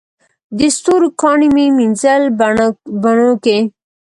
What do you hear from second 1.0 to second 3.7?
کاڼي مې مینځل بڼوکي